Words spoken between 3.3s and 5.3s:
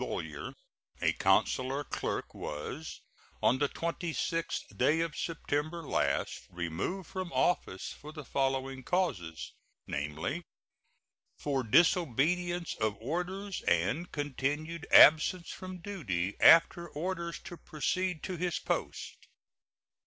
on the 26th day of